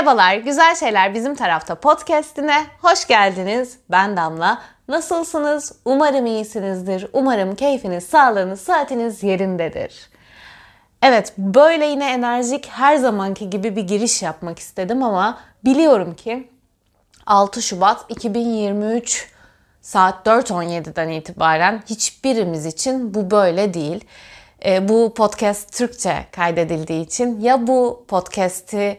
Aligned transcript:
Merhabalar, 0.00 0.34
Güzel 0.34 0.74
Şeyler 0.74 1.14
Bizim 1.14 1.34
Tarafta 1.34 1.74
podcastine 1.74 2.66
hoş 2.82 3.06
geldiniz. 3.06 3.78
Ben 3.90 4.16
Damla. 4.16 4.62
Nasılsınız? 4.88 5.72
Umarım 5.84 6.26
iyisinizdir. 6.26 7.06
Umarım 7.12 7.54
keyfiniz, 7.54 8.04
sağlığınız, 8.04 8.60
saatiniz 8.60 9.22
yerindedir. 9.22 10.10
Evet, 11.02 11.32
böyle 11.38 11.86
yine 11.86 12.12
enerjik 12.12 12.68
her 12.68 12.96
zamanki 12.96 13.50
gibi 13.50 13.76
bir 13.76 13.82
giriş 13.82 14.22
yapmak 14.22 14.58
istedim 14.58 15.02
ama 15.02 15.38
biliyorum 15.64 16.14
ki 16.14 16.48
6 17.26 17.62
Şubat 17.62 18.04
2023 18.08 19.28
saat 19.80 20.26
4.17'den 20.26 21.08
itibaren 21.08 21.82
hiçbirimiz 21.86 22.66
için 22.66 23.14
bu 23.14 23.30
böyle 23.30 23.74
değil. 23.74 24.04
E, 24.64 24.88
bu 24.88 25.14
podcast 25.14 25.72
Türkçe 25.72 26.26
kaydedildiği 26.32 27.06
için 27.06 27.40
ya 27.40 27.66
bu 27.66 28.04
podcast'i 28.08 28.98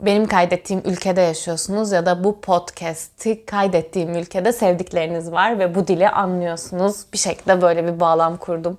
benim 0.00 0.26
kaydettiğim 0.26 0.82
ülkede 0.84 1.20
yaşıyorsunuz 1.20 1.92
ya 1.92 2.06
da 2.06 2.24
bu 2.24 2.40
podcast'i 2.40 3.46
kaydettiğim 3.46 4.14
ülkede 4.14 4.52
sevdikleriniz 4.52 5.32
var 5.32 5.58
ve 5.58 5.74
bu 5.74 5.86
dili 5.86 6.08
anlıyorsunuz. 6.08 7.06
Bir 7.12 7.18
şekilde 7.18 7.62
böyle 7.62 7.86
bir 7.86 8.00
bağlam 8.00 8.36
kurdum. 8.36 8.78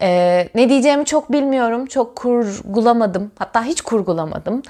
Ee, 0.00 0.48
ne 0.54 0.68
diyeceğimi 0.68 1.04
çok 1.04 1.32
bilmiyorum, 1.32 1.86
çok 1.86 2.16
kurgulamadım. 2.16 3.30
Hatta 3.38 3.64
hiç 3.64 3.80
kurgulamadım. 3.80 4.62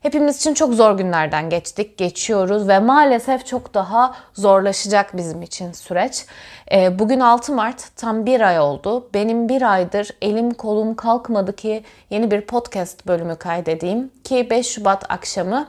Hepimiz 0.00 0.36
için 0.36 0.54
çok 0.54 0.74
zor 0.74 0.98
günlerden 0.98 1.50
geçtik, 1.50 1.98
geçiyoruz 1.98 2.68
ve 2.68 2.78
maalesef 2.78 3.46
çok 3.46 3.74
daha 3.74 4.14
zorlaşacak 4.34 5.16
bizim 5.16 5.42
için 5.42 5.72
süreç. 5.72 6.26
Ee, 6.72 6.98
bugün 6.98 7.20
6 7.20 7.52
Mart, 7.52 7.96
tam 7.96 8.26
bir 8.26 8.40
ay 8.40 8.60
oldu. 8.60 9.08
Benim 9.14 9.48
bir 9.48 9.72
aydır 9.72 10.10
elim 10.22 10.54
kolum 10.54 10.94
kalkmadı 10.94 11.56
ki 11.56 11.84
yeni 12.10 12.30
bir 12.30 12.40
podcast 12.40 13.06
bölümü 13.06 13.36
kaydedeyim. 13.36 14.10
Ki 14.24 14.50
5 14.50 14.66
Şubat 14.66 15.10
akşamı 15.10 15.68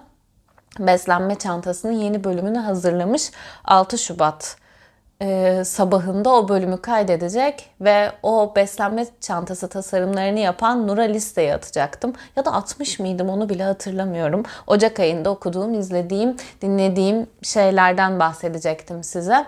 beslenme 0.80 1.36
çantasının 1.36 1.92
yeni 1.92 2.24
bölümünü 2.24 2.58
hazırlamış. 2.58 3.32
6 3.66 3.98
Şubat 3.98 4.58
e, 5.22 5.62
sabahında 5.66 6.30
o 6.30 6.50
bölümü 6.50 6.82
kaydedecek 6.82 7.70
ve 7.82 8.12
o 8.24 8.54
beslenme 8.56 9.06
çantası 9.22 9.68
tasarımlarını 9.70 10.40
yapan 10.40 10.88
Nur'a 10.88 11.04
listeye 11.04 11.54
atacaktım. 11.54 12.14
Ya 12.36 12.46
da 12.46 12.54
atmış 12.54 13.00
mıydım 13.00 13.30
onu 13.30 13.50
bile 13.50 13.64
hatırlamıyorum. 13.64 14.44
Ocak 14.68 15.00
ayında 15.00 15.30
okuduğum, 15.30 15.74
izlediğim, 15.74 16.38
dinlediğim 16.62 17.28
şeylerden 17.42 18.20
bahsedecektim 18.20 19.04
size. 19.04 19.46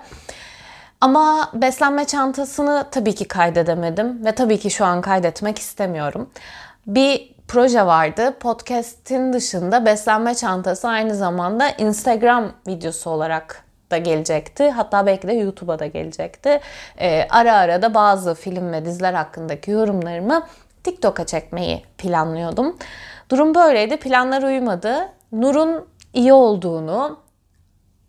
Ama 1.01 1.49
beslenme 1.53 2.05
çantasını 2.05 2.85
tabii 2.91 3.15
ki 3.15 3.27
kaydedemedim 3.27 4.25
ve 4.25 4.31
tabii 4.31 4.59
ki 4.59 4.71
şu 4.71 4.85
an 4.85 5.01
kaydetmek 5.01 5.59
istemiyorum. 5.59 6.29
Bir 6.87 7.35
proje 7.47 7.85
vardı. 7.85 8.33
Podcast'in 8.39 9.33
dışında 9.33 9.85
beslenme 9.85 10.35
çantası 10.35 10.87
aynı 10.87 11.15
zamanda 11.15 11.69
Instagram 11.69 12.51
videosu 12.67 13.09
olarak 13.09 13.70
da 13.91 13.97
gelecekti. 13.97 14.69
Hatta 14.69 15.05
belki 15.05 15.27
de 15.27 15.33
YouTube'a 15.33 15.79
da 15.79 15.85
gelecekti. 15.85 16.59
Ee, 16.99 17.27
ara 17.29 17.53
ara 17.53 17.81
da 17.81 17.93
bazı 17.93 18.35
film 18.35 18.71
ve 18.71 18.85
diziler 18.85 19.13
hakkındaki 19.13 19.71
yorumlarımı 19.71 20.43
TikTok'a 20.83 21.25
çekmeyi 21.25 21.83
planlıyordum. 21.97 22.77
Durum 23.31 23.55
böyleydi. 23.55 23.97
Planlar 23.97 24.43
uymadı. 24.43 25.09
Nur'un 25.31 25.87
iyi 26.13 26.33
olduğunu 26.33 27.17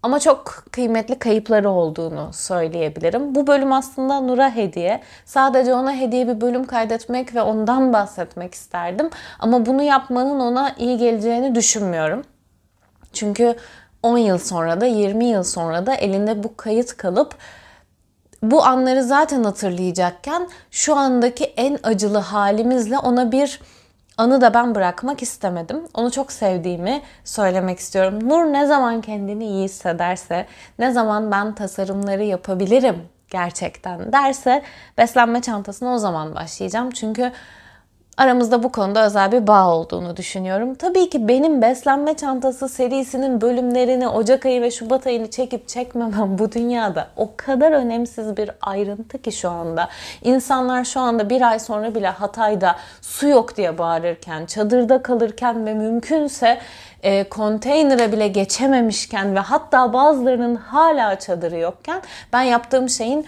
ama 0.03 0.21
çok 0.21 0.65
kıymetli 0.73 1.19
kayıpları 1.19 1.71
olduğunu 1.71 2.31
söyleyebilirim. 2.33 3.35
Bu 3.35 3.47
bölüm 3.47 3.73
aslında 3.73 4.21
Nur'a 4.21 4.55
hediye. 4.55 5.01
Sadece 5.25 5.75
ona 5.75 5.93
hediye 5.93 6.29
bir 6.29 6.41
bölüm 6.41 6.65
kaydetmek 6.67 7.35
ve 7.35 7.43
ondan 7.43 7.93
bahsetmek 7.93 8.55
isterdim. 8.55 9.11
Ama 9.39 9.67
bunu 9.67 9.83
yapmanın 9.83 10.41
ona 10.41 10.75
iyi 10.79 10.99
geleceğini 10.99 11.55
düşünmüyorum. 11.55 12.23
Çünkü 13.13 13.57
10 14.03 14.19
yıl 14.19 14.39
sonra 14.39 14.81
da 14.81 14.87
20 14.87 15.25
yıl 15.25 15.43
sonra 15.43 15.87
da 15.87 15.95
elinde 15.95 16.43
bu 16.43 16.57
kayıt 16.57 16.97
kalıp 16.97 17.35
bu 18.43 18.65
anları 18.65 19.03
zaten 19.05 19.45
hatırlayacakken 19.45 20.49
şu 20.71 20.97
andaki 20.97 21.45
en 21.45 21.79
acılı 21.83 22.19
halimizle 22.19 22.99
ona 22.99 23.33
bir 23.33 23.61
anı 24.19 24.41
da 24.41 24.55
ben 24.55 24.75
bırakmak 24.75 25.23
istemedim. 25.23 25.83
Onu 25.95 26.11
çok 26.11 26.33
sevdiğimi 26.33 27.03
söylemek 27.25 27.79
istiyorum. 27.79 28.29
Nur 28.29 28.45
ne 28.45 28.67
zaman 28.67 29.01
kendini 29.01 29.45
iyi 29.45 29.65
hissederse, 29.65 30.47
ne 30.79 30.93
zaman 30.93 31.31
ben 31.31 31.55
tasarımları 31.55 32.23
yapabilirim 32.23 32.97
gerçekten 33.29 34.13
derse 34.13 34.63
beslenme 34.99 35.43
çantasına 35.43 35.95
o 35.95 35.99
zaman 35.99 36.35
başlayacağım. 36.35 36.91
Çünkü 36.91 37.33
aramızda 38.17 38.63
bu 38.63 38.73
konuda 38.73 39.07
özel 39.07 39.33
bir 39.33 39.47
bağ 39.47 39.69
olduğunu 39.75 40.17
düşünüyorum. 40.17 40.75
Tabii 40.75 41.11
ki 41.11 41.29
benim 41.29 41.63
beslenme 41.63 42.15
çantası 42.15 42.69
serisinin 42.69 43.41
bölümlerini 43.41 44.09
Ocak 44.09 44.47
ayı 44.47 44.63
ve 44.63 44.71
Şubat 44.71 45.07
ayını 45.07 45.31
çekip 45.31 45.69
çekmemem 45.69 46.39
bu 46.39 46.53
dünyada 46.53 47.09
o 47.17 47.31
kadar 47.37 47.73
önemsiz 47.73 48.37
bir 48.37 48.51
ayrıntı 48.61 49.23
ki 49.23 49.33
şu 49.33 49.51
anda. 49.51 49.89
İnsanlar 50.23 50.85
şu 50.85 51.01
anda 51.01 51.31
bir 51.31 51.43
ay 51.43 51.59
sonra 51.59 51.95
bile 51.95 52.09
Hatay'da 52.09 52.77
su 53.01 53.29
yok 53.29 53.57
diye 53.57 53.79
bağırırken, 53.79 54.47
çadırda 54.47 55.03
kalırken 55.03 55.67
ve 55.67 55.75
mümkünse 55.75 56.59
e, 57.03 57.29
konteynere 57.29 58.13
bile 58.13 58.29
geçememişken 58.29 59.35
ve 59.35 59.41
hatta 59.41 59.93
bazılarının 59.93 60.55
hala 60.55 61.19
çadırı 61.19 61.59
yokken 61.59 62.03
ben 62.33 62.43
yaptığım 62.43 62.89
şeyin 62.89 63.27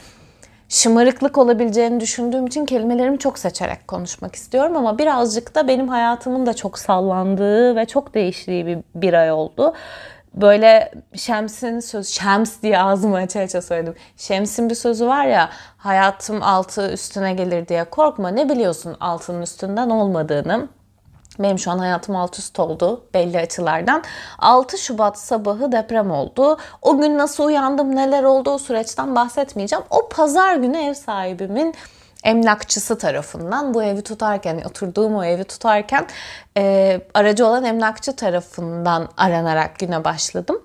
şımarıklık 0.74 1.38
olabileceğini 1.38 2.00
düşündüğüm 2.00 2.46
için 2.46 2.66
kelimelerimi 2.66 3.18
çok 3.18 3.38
seçerek 3.38 3.88
konuşmak 3.88 4.34
istiyorum 4.34 4.76
ama 4.76 4.98
birazcık 4.98 5.54
da 5.54 5.68
benim 5.68 5.88
hayatımın 5.88 6.46
da 6.46 6.54
çok 6.54 6.78
sallandığı 6.78 7.76
ve 7.76 7.86
çok 7.86 8.14
değiştiği 8.14 8.66
bir, 8.66 8.78
bir 8.94 9.14
ay 9.14 9.32
oldu. 9.32 9.74
Böyle 10.34 10.92
Şems'in 11.14 11.80
söz 11.80 12.08
Şems 12.08 12.62
diye 12.62 12.78
ağzımı 12.78 13.16
aça 13.16 13.40
aça 13.40 13.62
söyledim. 13.62 13.94
Şems'in 14.16 14.70
bir 14.70 14.74
sözü 14.74 15.06
var 15.06 15.26
ya 15.26 15.50
hayatım 15.76 16.42
altı 16.42 16.92
üstüne 16.92 17.32
gelir 17.32 17.68
diye 17.68 17.84
korkma 17.84 18.28
ne 18.28 18.48
biliyorsun 18.48 18.96
altının 19.00 19.42
üstünden 19.42 19.90
olmadığını. 19.90 20.68
Benim 21.38 21.58
şu 21.58 21.70
an 21.70 21.78
hayatım 21.78 22.16
alt 22.16 22.38
üst 22.38 22.60
oldu 22.60 23.04
belli 23.14 23.38
açılardan. 23.38 24.02
6 24.38 24.78
Şubat 24.78 25.18
sabahı 25.18 25.72
deprem 25.72 26.10
oldu. 26.10 26.58
O 26.82 26.98
gün 26.98 27.18
nasıl 27.18 27.44
uyandım, 27.44 27.96
neler 27.96 28.24
oldu 28.24 28.50
o 28.50 28.58
süreçten 28.58 29.14
bahsetmeyeceğim. 29.14 29.84
O 29.90 30.08
pazar 30.08 30.56
günü 30.56 30.76
ev 30.76 30.94
sahibimin 30.94 31.74
emlakçısı 32.24 32.98
tarafından 32.98 33.74
bu 33.74 33.82
evi 33.82 34.02
tutarken, 34.02 34.62
oturduğum 34.66 35.14
o 35.14 35.24
evi 35.24 35.44
tutarken 35.44 36.06
e, 36.56 37.00
aracı 37.14 37.46
olan 37.46 37.64
emlakçı 37.64 38.16
tarafından 38.16 39.08
aranarak 39.16 39.78
güne 39.78 40.04
başladım. 40.04 40.62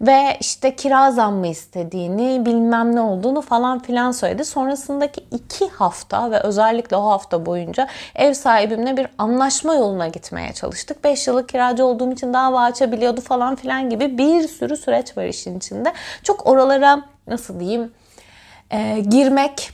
Ve 0.00 0.36
işte 0.40 0.76
kira 0.76 1.10
zammı 1.10 1.46
istediğini, 1.46 2.46
bilmem 2.46 2.96
ne 2.96 3.00
olduğunu 3.00 3.40
falan 3.40 3.78
filan 3.78 4.12
söyledi. 4.12 4.44
Sonrasındaki 4.44 5.24
iki 5.30 5.68
hafta 5.68 6.30
ve 6.30 6.40
özellikle 6.40 6.96
o 6.96 7.10
hafta 7.10 7.46
boyunca 7.46 7.88
ev 8.14 8.34
sahibimle 8.34 8.96
bir 8.96 9.06
anlaşma 9.18 9.74
yoluna 9.74 10.08
gitmeye 10.08 10.52
çalıştık. 10.52 11.04
5 11.04 11.26
yıllık 11.26 11.48
kiracı 11.48 11.84
olduğum 11.84 12.12
için 12.12 12.34
dava 12.34 12.60
açabiliyordu 12.62 13.20
falan 13.20 13.56
filan 13.56 13.90
gibi 13.90 14.18
bir 14.18 14.48
sürü 14.48 14.76
süreç 14.76 15.16
var 15.16 15.24
işin 15.24 15.58
içinde. 15.58 15.92
Çok 16.22 16.46
oralara 16.46 17.02
nasıl 17.26 17.60
diyeyim 17.60 17.92
e, 18.70 19.00
girmek 19.00 19.71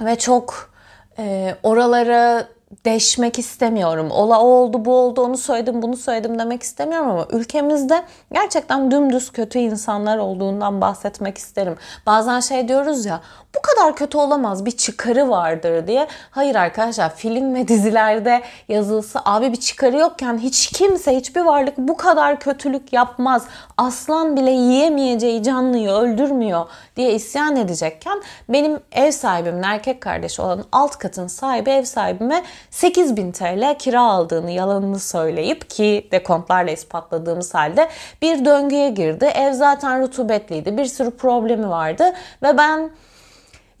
ve 0.00 0.18
çok 0.18 0.70
e, 1.18 1.56
oralara 1.62 2.48
deşmek 2.84 3.38
istemiyorum. 3.38 4.10
Ola 4.10 4.40
o 4.40 4.46
oldu 4.46 4.84
bu 4.84 4.94
oldu 4.94 5.20
onu 5.20 5.36
söyledim 5.36 5.82
bunu 5.82 5.96
söyledim 5.96 6.38
demek 6.38 6.62
istemiyorum 6.62 7.10
ama 7.10 7.26
ülkemizde 7.30 8.02
gerçekten 8.32 8.90
dümdüz 8.90 9.32
kötü 9.32 9.58
insanlar 9.58 10.18
olduğundan 10.18 10.80
bahsetmek 10.80 11.38
isterim. 11.38 11.76
Bazen 12.06 12.40
şey 12.40 12.68
diyoruz 12.68 13.06
ya 13.06 13.20
bu 13.56 13.62
kadar 13.62 13.96
kötü 13.96 14.18
olamaz 14.18 14.64
bir 14.64 14.70
çıkarı 14.70 15.30
vardır 15.30 15.86
diye. 15.86 16.06
Hayır 16.30 16.54
arkadaşlar 16.54 17.14
film 17.16 17.54
ve 17.54 17.68
dizilerde 17.68 18.42
yazılsa 18.68 19.22
abi 19.24 19.52
bir 19.52 19.60
çıkarı 19.60 19.96
yokken 19.96 20.38
hiç 20.38 20.66
kimse 20.66 21.16
hiçbir 21.16 21.40
varlık 21.40 21.78
bu 21.78 21.96
kadar 21.96 22.40
kötülük 22.40 22.92
yapmaz. 22.92 23.44
Aslan 23.76 24.36
bile 24.36 24.50
yiyemeyeceği 24.50 25.42
canlıyı 25.42 25.90
öldürmüyor 25.90 26.66
diye 26.96 27.12
isyan 27.12 27.56
edecekken 27.56 28.22
benim 28.48 28.80
ev 28.92 29.10
sahibimin 29.10 29.62
erkek 29.62 30.00
kardeşi 30.00 30.42
olan 30.42 30.64
alt 30.72 30.98
katın 30.98 31.26
sahibi 31.26 31.70
ev 31.70 31.84
sahibime 31.84 32.42
8000 32.70 33.32
TL 33.32 33.78
kira 33.78 34.02
aldığını 34.02 34.50
yalanını 34.50 34.98
söyleyip 34.98 35.70
ki 35.70 36.08
dekontlarla 36.12 36.70
ispatladığımız 36.70 37.54
halde 37.54 37.88
bir 38.22 38.44
döngüye 38.44 38.90
girdi. 38.90 39.24
Ev 39.24 39.52
zaten 39.52 40.02
rutubetliydi. 40.02 40.76
Bir 40.76 40.84
sürü 40.84 41.10
problemi 41.10 41.68
vardı 41.68 42.12
ve 42.42 42.58
ben 42.58 42.90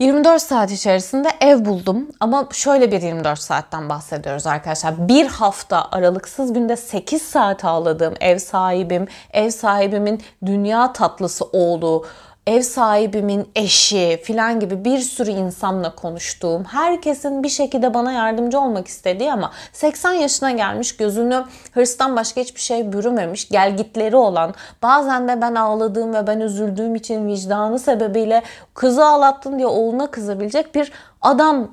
24 0.02 0.42
saat 0.42 0.70
içerisinde 0.70 1.28
ev 1.40 1.64
buldum 1.64 2.08
ama 2.20 2.48
şöyle 2.52 2.92
bir 2.92 3.02
24 3.02 3.38
saatten 3.38 3.88
bahsediyoruz 3.88 4.46
arkadaşlar. 4.46 5.08
Bir 5.08 5.26
hafta 5.26 5.88
aralıksız 5.90 6.52
günde 6.52 6.76
8 6.76 7.22
saat 7.22 7.64
ağladığım 7.64 8.14
ev 8.20 8.38
sahibim, 8.38 9.08
ev 9.32 9.50
sahibimin 9.50 10.22
dünya 10.46 10.92
tatlısı 10.92 11.44
oğlu, 11.44 12.06
ev 12.46 12.62
sahibimin 12.62 13.50
eşi 13.56 14.20
filan 14.24 14.60
gibi 14.60 14.84
bir 14.84 14.98
sürü 14.98 15.30
insanla 15.30 15.94
konuştuğum, 15.94 16.64
herkesin 16.64 17.42
bir 17.42 17.48
şekilde 17.48 17.94
bana 17.94 18.12
yardımcı 18.12 18.60
olmak 18.60 18.88
istediği 18.88 19.32
ama 19.32 19.52
80 19.72 20.12
yaşına 20.12 20.50
gelmiş 20.50 20.96
gözünü 20.96 21.44
hırstan 21.72 22.16
başka 22.16 22.40
hiçbir 22.40 22.60
şey 22.60 22.92
bürümemiş, 22.92 23.48
gelgitleri 23.48 24.16
olan, 24.16 24.54
bazen 24.82 25.28
de 25.28 25.40
ben 25.40 25.54
ağladığım 25.54 26.14
ve 26.14 26.26
ben 26.26 26.40
üzüldüğüm 26.40 26.94
için 26.94 27.26
vicdanı 27.26 27.78
sebebiyle 27.78 28.42
kızı 28.74 29.04
ağlattın 29.04 29.58
diye 29.58 29.66
oğluna 29.66 30.06
kızabilecek 30.10 30.74
bir 30.74 30.92
adam 31.20 31.70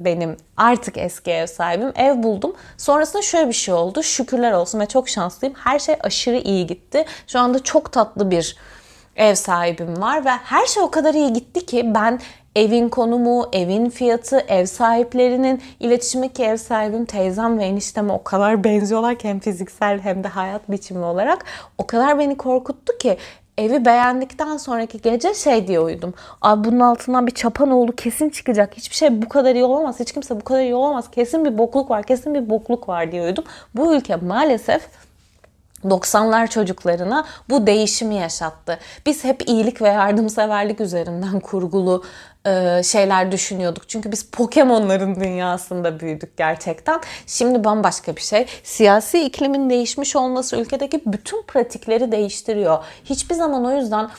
benim 0.00 0.36
artık 0.56 0.98
eski 0.98 1.30
ev 1.30 1.46
sahibim. 1.46 1.92
Ev 1.96 2.22
buldum. 2.22 2.56
Sonrasında 2.76 3.22
şöyle 3.22 3.48
bir 3.48 3.52
şey 3.52 3.74
oldu. 3.74 4.02
Şükürler 4.02 4.52
olsun 4.52 4.80
ve 4.80 4.86
çok 4.86 5.08
şanslıyım. 5.08 5.56
Her 5.58 5.78
şey 5.78 5.96
aşırı 6.02 6.36
iyi 6.36 6.66
gitti. 6.66 7.04
Şu 7.26 7.38
anda 7.38 7.62
çok 7.62 7.92
tatlı 7.92 8.30
bir 8.30 8.56
ev 9.20 9.34
sahibim 9.34 10.02
var 10.02 10.24
ve 10.24 10.30
her 10.30 10.66
şey 10.66 10.82
o 10.82 10.90
kadar 10.90 11.14
iyi 11.14 11.32
gitti 11.32 11.66
ki 11.66 11.94
ben 11.94 12.20
evin 12.56 12.88
konumu, 12.88 13.48
evin 13.52 13.90
fiyatı, 13.90 14.38
ev 14.48 14.66
sahiplerinin 14.66 15.62
iletişimi 15.80 16.32
ki 16.32 16.44
ev 16.44 16.56
sahibim 16.56 17.04
teyzem 17.04 17.58
ve 17.58 17.64
enişteme 17.64 18.12
o 18.12 18.22
kadar 18.22 18.64
benziyorlar 18.64 19.18
ki 19.18 19.28
hem 19.28 19.40
fiziksel 19.40 20.00
hem 20.00 20.24
de 20.24 20.28
hayat 20.28 20.70
biçimi 20.70 21.04
olarak 21.04 21.44
o 21.78 21.86
kadar 21.86 22.18
beni 22.18 22.36
korkuttu 22.36 22.98
ki 22.98 23.16
evi 23.58 23.84
beğendikten 23.84 24.56
sonraki 24.56 25.00
gece 25.00 25.34
şey 25.34 25.66
diye 25.66 25.80
uyudum. 25.80 26.14
Abi 26.42 26.68
bunun 26.68 26.80
altından 26.80 27.26
bir 27.26 27.32
çapanoğlu 27.32 27.92
kesin 27.92 28.30
çıkacak. 28.30 28.76
Hiçbir 28.76 28.96
şey 28.96 29.22
bu 29.22 29.28
kadar 29.28 29.54
iyi 29.54 29.64
olamaz. 29.64 30.00
Hiç 30.00 30.12
kimse 30.12 30.40
bu 30.40 30.44
kadar 30.44 30.62
iyi 30.62 30.74
olamaz. 30.74 31.10
Kesin 31.10 31.44
bir 31.44 31.58
bokluk 31.58 31.90
var. 31.90 32.02
Kesin 32.02 32.34
bir 32.34 32.50
bokluk 32.50 32.88
var 32.88 33.12
diye 33.12 33.22
uyudum. 33.22 33.44
Bu 33.74 33.94
ülke 33.94 34.16
maalesef 34.16 34.88
90'lar 35.84 36.48
çocuklarına 36.48 37.26
bu 37.48 37.66
değişimi 37.66 38.14
yaşattı. 38.14 38.78
Biz 39.06 39.24
hep 39.24 39.48
iyilik 39.48 39.82
ve 39.82 39.88
yardımseverlik 39.88 40.80
üzerinden 40.80 41.40
kurgulu 41.50 42.04
e, 42.46 42.82
şeyler 42.84 43.32
düşünüyorduk. 43.32 43.88
Çünkü 43.88 44.12
biz 44.12 44.22
Pokemon'ların 44.30 45.20
dünyasında 45.20 46.00
büyüdük 46.00 46.36
gerçekten. 46.36 47.00
Şimdi 47.26 47.64
bambaşka 47.64 48.16
bir 48.16 48.20
şey. 48.20 48.46
Siyasi 48.64 49.24
iklimin 49.24 49.70
değişmiş 49.70 50.16
olması 50.16 50.56
ülkedeki 50.56 51.02
bütün 51.06 51.42
pratikleri 51.42 52.12
değiştiriyor. 52.12 52.84
Hiçbir 53.04 53.34
zaman 53.34 53.64
o 53.64 53.76
yüzden 53.76 54.10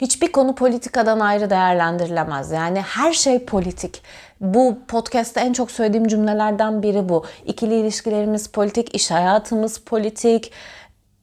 hiçbir 0.00 0.32
konu 0.32 0.54
politikadan 0.54 1.20
ayrı 1.20 1.50
değerlendirilemez. 1.50 2.50
Yani 2.50 2.80
her 2.80 3.12
şey 3.12 3.44
politik. 3.44 4.02
Bu 4.40 4.78
podcast'te 4.88 5.40
en 5.40 5.52
çok 5.52 5.70
söylediğim 5.70 6.08
cümlelerden 6.08 6.82
biri 6.82 7.08
bu. 7.08 7.24
İkili 7.46 7.74
ilişkilerimiz 7.74 8.46
politik, 8.46 8.94
iş 8.94 9.10
hayatımız 9.10 9.78
politik, 9.78 10.52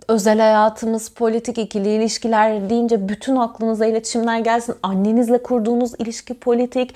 özel 0.08 0.40
hayatımız, 0.40 1.10
politik 1.10 1.58
ikili 1.58 1.90
ilişkiler 1.90 2.70
deyince 2.70 3.10
bütün 3.10 3.36
aklınıza 3.36 3.86
iletişimler 3.86 4.40
gelsin. 4.40 4.76
Annenizle 4.84 5.44
kurduğunuz 5.44 5.94
ilişki 6.00 6.34
politik, 6.34 6.94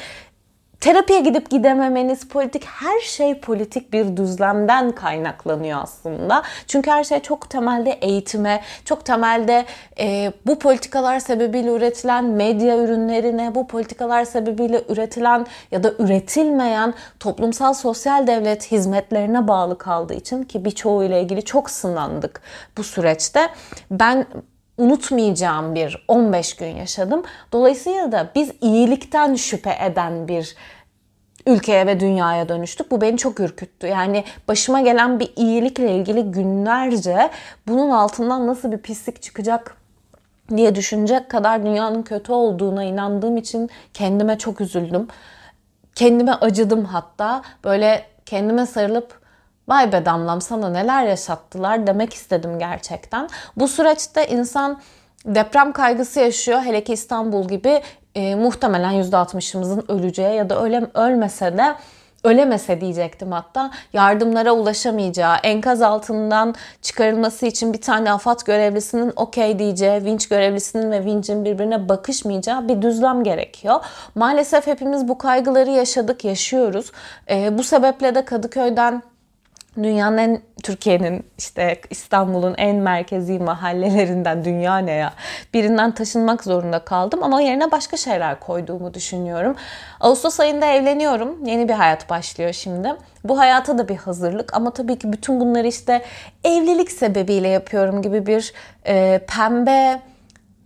terapiye 0.82 1.20
gidip 1.20 1.50
gidememeniz 1.50 2.28
politik 2.28 2.66
her 2.66 3.00
şey 3.00 3.40
politik 3.40 3.94
bir 3.94 4.18
düzlemden 4.18 4.92
kaynaklanıyor 4.92 5.80
aslında. 5.84 6.44
Çünkü 6.68 6.92
her 6.92 7.04
şey 7.04 7.20
çok 7.20 7.50
temelde 7.50 7.92
eğitime, 7.92 8.62
çok 8.86 9.06
temelde 9.06 9.66
e, 10.00 10.34
bu 10.46 10.60
politikalar 10.60 11.20
sebebiyle 11.20 11.72
üretilen 11.72 12.26
medya 12.26 12.78
ürünlerine, 12.78 13.56
bu 13.56 13.68
politikalar 13.68 14.26
sebebiyle 14.26 14.84
üretilen 14.90 15.46
ya 15.72 15.84
da 15.84 15.94
üretilmeyen 16.00 16.94
toplumsal 17.20 17.74
sosyal 17.74 18.28
devlet 18.28 18.72
hizmetlerine 18.72 19.48
bağlı 19.48 19.78
kaldığı 19.78 20.14
için 20.14 20.44
ki 20.44 20.66
birçoğu 20.66 21.04
ile 21.04 21.22
ilgili 21.22 21.46
çok 21.46 21.70
sınandık 21.70 22.42
bu 22.78 22.84
süreçte. 22.84 23.50
Ben 23.92 24.26
unutmayacağım 24.80 25.76
bir 25.76 26.06
15 26.08 26.56
gün 26.56 26.76
yaşadım. 26.76 27.24
Dolayısıyla 27.52 28.12
da 28.12 28.32
biz 28.36 28.52
iyilikten 28.62 29.36
şüphe 29.36 29.78
eden 29.86 30.28
bir 30.28 30.56
ülkeye 31.48 31.88
ve 31.88 32.00
dünyaya 32.00 32.50
dönüştük. 32.50 32.92
Bu 32.92 33.02
beni 33.02 33.18
çok 33.18 33.40
ürküttü. 33.40 33.88
Yani 33.88 34.24
başıma 34.48 34.82
gelen 34.82 35.20
bir 35.20 35.34
iyilikle 35.36 35.96
ilgili 35.96 36.32
günlerce 36.32 37.30
bunun 37.68 37.90
altından 37.90 38.48
nasıl 38.48 38.72
bir 38.72 38.78
pislik 38.78 39.22
çıkacak 39.22 39.78
diye 40.58 40.76
düşünecek 40.76 41.30
kadar 41.30 41.66
dünyanın 41.66 42.04
kötü 42.04 42.32
olduğuna 42.32 42.84
inandığım 42.84 43.38
için 43.38 43.70
kendime 43.94 44.38
çok 44.38 44.62
üzüldüm. 44.62 45.08
Kendime 45.96 46.34
acıdım 46.34 46.86
hatta. 46.86 47.42
Böyle 47.64 48.06
kendime 48.26 48.66
sarılıp 48.66 49.19
vay 49.70 49.92
be 49.92 50.06
damlam 50.06 50.42
sana 50.42 50.70
neler 50.70 51.04
yaşattılar 51.04 51.88
demek 51.88 52.14
istedim 52.14 52.60
gerçekten. 52.60 53.30
Bu 53.58 53.68
süreçte 53.68 54.28
insan 54.28 54.80
deprem 55.26 55.72
kaygısı 55.72 56.20
yaşıyor. 56.20 56.62
Hele 56.62 56.84
ki 56.84 56.94
İstanbul 56.94 57.48
gibi 57.48 57.82
e, 58.16 58.36
muhtemelen 58.36 58.94
%60'ımızın 58.94 59.92
öleceği 59.92 60.36
ya 60.36 60.50
da 60.50 60.64
öyle 60.64 60.88
ölmese 60.94 61.58
de 61.58 61.76
ölemese 62.24 62.82
diyecektim 62.82 63.32
hatta 63.32 63.72
yardımlara 63.94 64.52
ulaşamayacağı, 64.52 65.36
enkaz 65.44 65.82
altından 65.82 66.56
çıkarılması 66.82 67.46
için 67.46 67.74
bir 67.74 67.82
tane 67.82 68.12
afat 68.12 68.46
görevlisinin 68.46 69.14
okey 69.16 69.60
diyeceği, 69.60 70.06
vinç 70.06 70.30
görevlisinin 70.30 70.92
ve 70.92 71.06
vincin 71.06 71.46
birbirine 71.46 71.90
bakışmayacağı 71.90 72.68
bir 72.68 72.82
düzlem 72.82 73.24
gerekiyor. 73.24 73.86
Maalesef 74.16 74.68
hepimiz 74.68 75.08
bu 75.08 75.18
kaygıları 75.18 75.70
yaşadık, 75.70 76.26
yaşıyoruz. 76.26 76.92
E, 77.30 77.58
bu 77.58 77.64
sebeple 77.64 78.16
de 78.16 78.26
Kadıköy'den 78.26 79.02
dünyanın 79.78 80.18
en 80.18 80.42
Türkiye'nin 80.64 81.26
işte 81.38 81.82
İstanbul'un 81.90 82.56
en 82.58 82.76
merkezi 82.76 83.40
mahallelerinden 83.40 84.46
dünya 84.46 84.78
ne 84.78 84.92
ya 84.92 85.14
birinden 85.54 85.92
taşınmak 85.92 86.44
zorunda 86.44 86.80
kaldım 86.80 87.24
ama 87.24 87.42
yerine 87.42 87.72
başka 87.72 87.98
şeyler 87.98 88.40
koyduğumu 88.40 88.94
düşünüyorum. 88.94 89.56
Ağustos 90.00 90.40
ayında 90.40 90.66
evleniyorum. 90.66 91.46
Yeni 91.46 91.70
bir 91.70 91.74
hayat 91.74 92.10
başlıyor 92.10 92.54
şimdi. 92.54 92.96
Bu 93.24 93.40
hayata 93.40 93.78
da 93.78 93.90
bir 93.90 93.98
hazırlık 93.98 94.54
ama 94.54 94.72
tabii 94.72 95.00
ki 95.00 95.14
bütün 95.14 95.40
bunları 95.40 95.68
işte 95.68 96.02
evlilik 96.44 96.92
sebebiyle 96.92 97.48
yapıyorum 97.48 98.02
gibi 98.02 98.26
bir 98.26 98.54
e, 98.88 99.22
pembe 99.28 100.02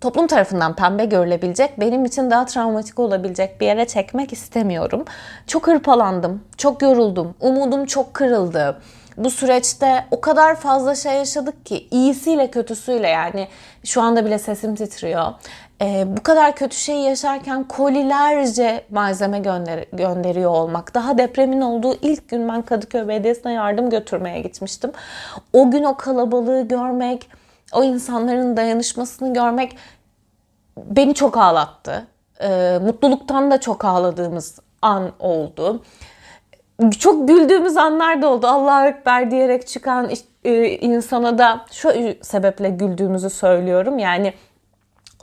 toplum 0.04 0.28
tarafından 0.28 0.76
pembe 0.76 1.06
görülebilecek, 1.06 1.80
benim 1.80 2.06
için 2.06 2.32
daha 2.32 2.46
travmatik 2.46 3.00
olabilecek 3.00 3.62
bir 3.62 3.66
yere 3.66 3.88
çekmek 3.88 4.34
istemiyorum. 4.34 5.06
Çok 5.48 5.68
hırpalandım, 5.68 6.44
çok 6.58 6.82
yoruldum, 6.82 7.36
umudum 7.40 7.86
çok 7.86 8.14
kırıldı 8.14 8.82
bu 9.18 9.30
süreçte 9.30 10.06
o 10.12 10.22
kadar 10.22 10.56
fazla 10.56 10.96
şey 10.96 11.14
yaşadık 11.14 11.66
ki 11.66 11.88
iyisiyle 11.92 12.52
kötüsüyle 12.52 13.08
yani 13.08 13.48
şu 13.84 14.02
anda 14.02 14.26
bile 14.26 14.40
sesim 14.40 14.76
titriyor. 14.76 15.34
Ee, 15.82 16.04
bu 16.18 16.24
kadar 16.24 16.56
kötü 16.56 16.76
şeyi 16.76 17.04
yaşarken 17.04 17.64
kolilerce 17.64 18.86
malzeme 18.90 19.40
gönder 19.40 19.86
gönderiyor 19.94 20.52
olmak. 20.52 20.94
Daha 20.94 21.18
depremin 21.18 21.62
olduğu 21.62 21.96
ilk 22.02 22.30
gün 22.30 22.50
ben 22.50 22.62
Kadıköy 22.62 23.08
Belediyesi'ne 23.08 23.54
yardım 23.54 23.90
götürmeye 23.90 24.42
gitmiştim. 24.42 24.92
O 25.54 25.72
gün 25.72 25.84
o 25.84 25.98
kalabalığı 25.98 26.68
görmek, 26.68 27.30
o 27.74 27.84
insanların 27.84 28.58
dayanışmasını 28.58 29.34
görmek 29.34 29.78
beni 30.78 31.14
çok 31.14 31.38
ağlattı. 31.38 32.08
Ee, 32.42 32.80
mutluluktan 32.82 33.52
da 33.52 33.60
çok 33.60 33.86
ağladığımız 33.86 34.60
an 34.82 35.12
oldu 35.20 35.82
çok 37.00 37.28
güldüğümüz 37.28 37.78
anlar 37.78 38.22
da 38.22 38.28
oldu. 38.28 38.48
Allah 38.48 38.88
Ekber 38.88 39.32
diyerek 39.32 39.68
çıkan 39.68 40.10
e, 40.44 40.70
insana 40.70 41.38
da 41.38 41.66
şu 41.72 41.92
sebeple 42.22 42.70
güldüğümüzü 42.70 43.30
söylüyorum. 43.30 44.00
Yani 44.00 44.34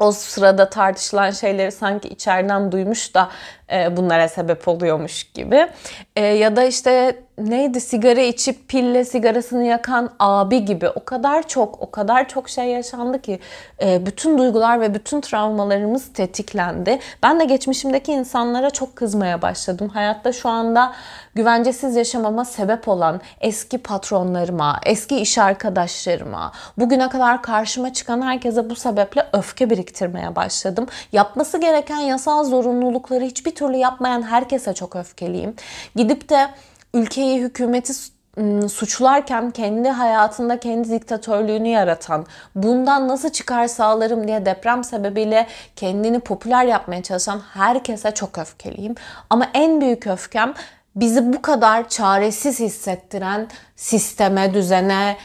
o 0.00 0.12
sırada 0.12 0.70
tartışılan 0.70 1.30
şeyleri 1.30 1.72
sanki 1.72 2.08
içeriden 2.08 2.72
duymuş 2.72 3.14
da 3.14 3.28
e, 3.72 3.96
bunlara 3.96 4.28
sebep 4.28 4.68
oluyormuş 4.68 5.24
gibi. 5.24 5.68
E, 6.16 6.26
ya 6.26 6.56
da 6.56 6.64
işte 6.64 7.22
neydi 7.38 7.80
sigara 7.80 8.20
içip 8.20 8.68
pille 8.68 9.04
sigarasını 9.04 9.64
yakan 9.64 10.10
abi 10.18 10.64
gibi 10.64 10.88
o 10.88 11.04
kadar 11.04 11.48
çok 11.48 11.80
o 11.80 11.90
kadar 11.90 12.28
çok 12.28 12.48
şey 12.48 12.64
yaşandı 12.64 13.22
ki 13.22 13.38
e, 13.82 14.06
bütün 14.06 14.38
duygular 14.38 14.80
ve 14.80 14.94
bütün 14.94 15.20
travmalarımız 15.20 16.12
tetiklendi. 16.12 16.98
Ben 17.22 17.40
de 17.40 17.44
geçmişimdeki 17.44 18.12
insanlara 18.12 18.70
çok 18.70 18.96
kızmaya 18.96 19.42
başladım. 19.42 19.88
Hayatta 19.88 20.32
şu 20.32 20.48
anda 20.48 20.92
güvencesiz 21.34 21.96
yaşamama 21.96 22.44
sebep 22.44 22.88
olan 22.88 23.20
eski 23.40 23.78
patronlarıma, 23.78 24.80
eski 24.86 25.20
iş 25.20 25.38
arkadaşlarıma, 25.38 26.52
bugüne 26.78 27.08
kadar 27.08 27.42
karşıma 27.42 27.92
çıkan 27.92 28.22
herkese 28.22 28.70
bu 28.70 28.74
sebeple 28.74 29.26
öfke 29.32 29.70
biriktirmeye 29.90 30.36
başladım. 30.36 30.86
Yapması 31.12 31.58
gereken 31.58 31.98
yasal 31.98 32.44
zorunlulukları 32.44 33.24
hiçbir 33.24 33.54
türlü 33.54 33.76
yapmayan 33.76 34.22
herkese 34.22 34.74
çok 34.74 34.96
öfkeliyim. 34.96 35.54
Gidip 35.96 36.28
de 36.28 36.48
ülkeyi, 36.94 37.40
hükümeti 37.40 37.92
suçlarken 38.68 39.50
kendi 39.50 39.88
hayatında 39.88 40.60
kendi 40.60 40.90
diktatörlüğünü 40.90 41.68
yaratan, 41.68 42.26
bundan 42.54 43.08
nasıl 43.08 43.30
çıkar 43.30 43.66
sağlarım 43.66 44.28
diye 44.28 44.46
deprem 44.46 44.84
sebebiyle 44.84 45.46
kendini 45.76 46.20
popüler 46.20 46.64
yapmaya 46.64 47.02
çalışan 47.02 47.40
herkese 47.54 48.10
çok 48.10 48.38
öfkeliyim. 48.38 48.94
Ama 49.30 49.46
en 49.54 49.80
büyük 49.80 50.06
öfkem 50.06 50.54
bizi 50.96 51.32
bu 51.32 51.42
kadar 51.42 51.88
çaresiz 51.88 52.60
hissettiren 52.60 53.48
sisteme, 53.76 54.54
düzene, 54.54 55.16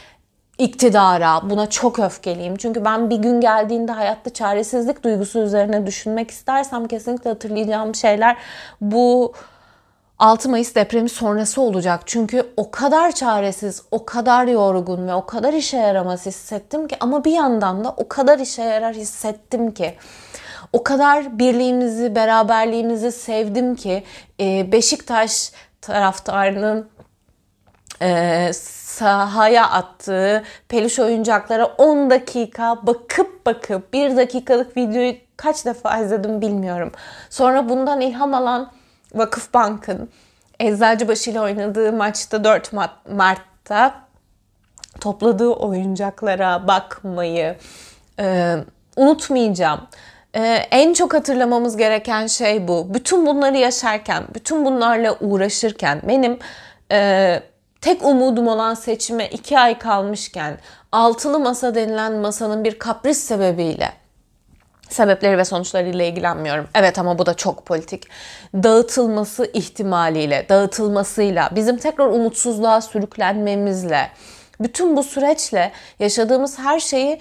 iktidara 0.58 1.50
buna 1.50 1.70
çok 1.70 1.98
öfkeliyim. 1.98 2.56
Çünkü 2.56 2.84
ben 2.84 3.10
bir 3.10 3.16
gün 3.16 3.40
geldiğinde 3.40 3.92
hayatta 3.92 4.32
çaresizlik 4.32 5.04
duygusu 5.04 5.38
üzerine 5.38 5.86
düşünmek 5.86 6.30
istersem 6.30 6.88
kesinlikle 6.88 7.30
hatırlayacağım 7.30 7.94
şeyler 7.94 8.36
bu 8.80 9.32
6 10.18 10.48
Mayıs 10.48 10.74
depremi 10.74 11.08
sonrası 11.08 11.60
olacak. 11.60 12.00
Çünkü 12.06 12.52
o 12.56 12.70
kadar 12.70 13.12
çaresiz, 13.12 13.82
o 13.90 14.04
kadar 14.04 14.46
yorgun 14.46 15.08
ve 15.08 15.14
o 15.14 15.26
kadar 15.26 15.52
işe 15.52 15.76
yaramaz 15.76 16.26
hissettim 16.26 16.88
ki 16.88 16.96
ama 17.00 17.24
bir 17.24 17.32
yandan 17.32 17.84
da 17.84 17.94
o 17.96 18.08
kadar 18.08 18.38
işe 18.38 18.62
yarar 18.62 18.94
hissettim 18.94 19.74
ki 19.74 19.94
o 20.72 20.84
kadar 20.84 21.38
birliğimizi, 21.38 22.14
beraberliğimizi 22.14 23.12
sevdim 23.12 23.74
ki 23.74 24.04
Beşiktaş 24.72 25.52
taraftarının 25.80 26.88
e, 28.02 28.50
sahaya 28.52 29.70
attığı 29.70 30.42
peluş 30.68 30.98
oyuncaklara 30.98 31.66
10 31.66 32.10
dakika 32.10 32.86
bakıp 32.86 33.46
bakıp 33.46 33.92
1 33.92 34.16
dakikalık 34.16 34.76
videoyu 34.76 35.14
kaç 35.36 35.66
defa 35.66 35.98
izledim 35.98 36.40
bilmiyorum. 36.40 36.92
Sonra 37.30 37.68
bundan 37.68 38.00
ilham 38.00 38.34
alan 38.34 38.72
Vakıfbank'ın 39.14 40.10
Eczacıbaşı 40.60 41.30
ile 41.30 41.40
oynadığı 41.40 41.92
maçta 41.92 42.44
4 42.44 42.72
Mart'ta 43.10 43.94
topladığı 45.00 45.48
oyuncaklara 45.48 46.68
bakmayı 46.68 47.56
e, 48.20 48.56
unutmayacağım. 48.96 49.80
E, 50.34 50.40
en 50.70 50.92
çok 50.92 51.14
hatırlamamız 51.14 51.76
gereken 51.76 52.26
şey 52.26 52.68
bu. 52.68 52.94
Bütün 52.94 53.26
bunları 53.26 53.56
yaşarken, 53.56 54.24
bütün 54.34 54.64
bunlarla 54.64 55.16
uğraşırken 55.20 56.02
benim 56.08 56.38
e, 56.92 57.42
tek 57.80 58.04
umudum 58.04 58.46
olan 58.46 58.74
seçime 58.74 59.28
iki 59.28 59.58
ay 59.58 59.78
kalmışken 59.78 60.58
altılı 60.92 61.38
masa 61.38 61.74
denilen 61.74 62.12
masanın 62.12 62.64
bir 62.64 62.78
kapris 62.78 63.18
sebebiyle 63.18 63.92
sebepleri 64.88 65.38
ve 65.38 65.44
sonuçlarıyla 65.44 66.04
ilgilenmiyorum. 66.04 66.68
Evet 66.74 66.98
ama 66.98 67.18
bu 67.18 67.26
da 67.26 67.34
çok 67.34 67.66
politik. 67.66 68.08
Dağıtılması 68.54 69.50
ihtimaliyle, 69.52 70.46
dağıtılmasıyla, 70.48 71.50
bizim 71.54 71.76
tekrar 71.76 72.06
umutsuzluğa 72.06 72.80
sürüklenmemizle, 72.80 74.10
bütün 74.60 74.96
bu 74.96 75.02
süreçle 75.02 75.72
yaşadığımız 75.98 76.58
her 76.58 76.80
şeyi 76.80 77.20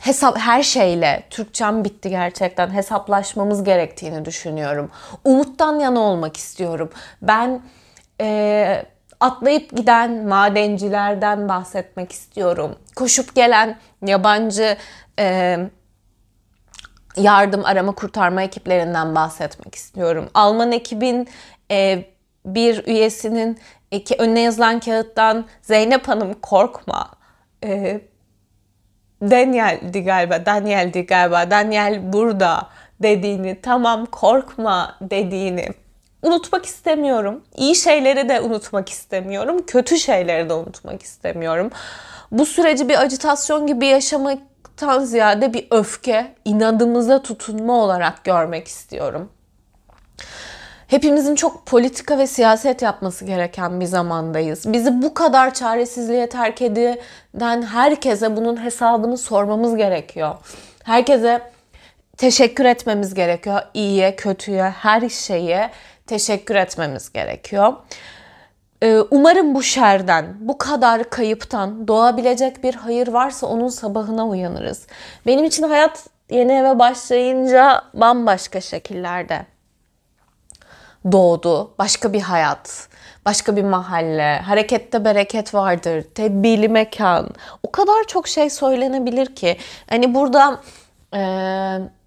hesap 0.00 0.38
her 0.38 0.62
şeyle 0.62 1.22
Türkçem 1.30 1.84
bitti 1.84 2.10
gerçekten 2.10 2.70
hesaplaşmamız 2.70 3.64
gerektiğini 3.64 4.24
düşünüyorum. 4.24 4.90
Umuttan 5.24 5.80
yana 5.80 6.00
olmak 6.00 6.36
istiyorum. 6.36 6.90
Ben 7.22 7.60
e, 8.20 8.84
atlayıp 9.22 9.76
giden 9.76 10.26
madencilerden 10.26 11.48
bahsetmek 11.48 12.12
istiyorum. 12.12 12.78
Koşup 12.96 13.34
gelen 13.34 13.78
yabancı 14.06 14.76
e, 15.18 15.58
yardım 17.16 17.64
arama 17.64 17.94
kurtarma 17.94 18.42
ekiplerinden 18.42 19.14
bahsetmek 19.14 19.74
istiyorum. 19.74 20.30
Alman 20.34 20.72
ekibin 20.72 21.28
e, 21.70 22.04
bir 22.46 22.86
üyesinin 22.86 23.58
e, 23.92 24.02
önüne 24.18 24.40
yazılan 24.40 24.80
kağıttan 24.80 25.46
Zeynep 25.62 26.08
Hanım 26.08 26.34
korkma. 26.34 27.10
E, 27.64 28.00
Daniel'di 29.22 30.04
galiba, 30.04 30.46
Daniel'di 30.46 31.06
galiba, 31.06 31.50
Daniel 31.50 32.12
burada 32.12 32.68
dediğini, 33.02 33.60
tamam 33.60 34.06
korkma 34.06 34.96
dediğini 35.00 35.68
unutmak 36.22 36.66
istemiyorum. 36.66 37.42
İyi 37.56 37.76
şeyleri 37.76 38.28
de 38.28 38.40
unutmak 38.40 38.88
istemiyorum. 38.88 39.66
Kötü 39.66 39.98
şeyleri 39.98 40.48
de 40.48 40.54
unutmak 40.54 41.02
istemiyorum. 41.02 41.70
Bu 42.30 42.46
süreci 42.46 42.88
bir 42.88 43.02
acitasyon 43.02 43.66
gibi 43.66 43.86
yaşamaktan 43.86 45.04
ziyade 45.04 45.54
bir 45.54 45.66
öfke, 45.70 46.34
inadımıza 46.44 47.22
tutunma 47.22 47.72
olarak 47.84 48.24
görmek 48.24 48.68
istiyorum. 48.68 49.30
Hepimizin 50.86 51.34
çok 51.34 51.66
politika 51.66 52.18
ve 52.18 52.26
siyaset 52.26 52.82
yapması 52.82 53.24
gereken 53.24 53.80
bir 53.80 53.86
zamandayız. 53.86 54.72
Bizi 54.72 55.02
bu 55.02 55.14
kadar 55.14 55.54
çaresizliğe 55.54 56.28
terk 56.28 56.62
eden 56.62 57.62
herkese 57.62 58.36
bunun 58.36 58.64
hesabını 58.64 59.18
sormamız 59.18 59.76
gerekiyor. 59.76 60.34
Herkese 60.84 61.42
teşekkür 62.16 62.64
etmemiz 62.64 63.14
gerekiyor. 63.14 63.62
İyiye, 63.74 64.16
kötüye, 64.16 64.62
her 64.62 65.08
şeye 65.08 65.70
teşekkür 66.12 66.54
etmemiz 66.54 67.12
gerekiyor. 67.12 67.72
Ee, 68.82 68.98
umarım 69.10 69.54
bu 69.54 69.62
şerden, 69.62 70.34
bu 70.40 70.58
kadar 70.58 71.10
kayıptan 71.10 71.88
doğabilecek 71.88 72.64
bir 72.64 72.74
hayır 72.74 73.08
varsa 73.08 73.46
onun 73.46 73.68
sabahına 73.68 74.26
uyanırız. 74.26 74.86
Benim 75.26 75.44
için 75.44 75.62
hayat 75.62 76.06
yeni 76.30 76.52
eve 76.52 76.78
başlayınca 76.78 77.82
bambaşka 77.94 78.60
şekillerde 78.60 79.46
doğdu. 81.12 81.74
Başka 81.78 82.12
bir 82.12 82.20
hayat, 82.20 82.88
başka 83.24 83.56
bir 83.56 83.64
mahalle, 83.64 84.38
harekette 84.38 85.04
bereket 85.04 85.54
vardır, 85.54 86.02
tedbirli 86.14 86.68
mekan. 86.68 87.30
O 87.62 87.72
kadar 87.72 88.04
çok 88.06 88.28
şey 88.28 88.50
söylenebilir 88.50 89.34
ki. 89.34 89.56
Hani 89.90 90.14
burada... 90.14 90.60
Ee, 91.14 92.01